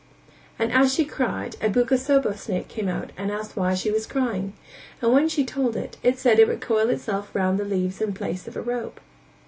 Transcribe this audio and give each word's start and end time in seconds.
and 0.57 0.71
as 0.71 0.91
she 0.91 1.05
cried 1.05 1.55
a 1.61 1.69
buka 1.69 1.93
sobo 1.95 2.35
snake 2.35 2.67
came 2.67 2.87
out 2.87 3.11
and 3.17 3.31
asked 3.31 3.55
why 3.55 3.75
she 3.75 3.91
was 3.91 4.07
crying, 4.07 4.53
and 4.99 5.13
when 5.13 5.29
she 5.29 5.45
told 5.45 5.75
it, 5.75 5.97
it 6.01 6.17
said 6.17 6.37
that 6.37 6.41
it 6.41 6.47
would 6.47 6.59
coil 6.59 6.89
itself 6.89 7.29
round 7.35 7.59
the 7.59 7.63
leaves 7.63 8.01
in 8.01 8.11
place 8.11 8.47
of 8.47 8.55
a 8.57 8.61
rope. 8.63 8.99